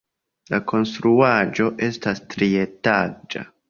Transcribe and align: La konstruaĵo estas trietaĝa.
La 0.53 0.59
konstruaĵo 0.71 1.69
estas 1.91 2.27
trietaĝa. 2.35 3.51